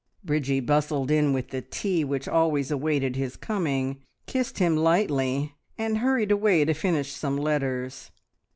[0.23, 5.99] Bridgie bustled in with the tea which always awaited his coming, kissed him lightly, and
[5.99, 8.09] hurried away to finish some letters.